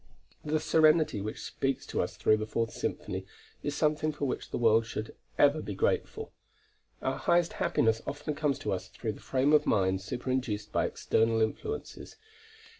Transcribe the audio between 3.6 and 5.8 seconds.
is something for which the world should ever be